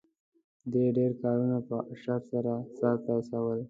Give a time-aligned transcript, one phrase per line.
[0.71, 3.59] دې ډېر کارونه په اشر سره سرته رسول.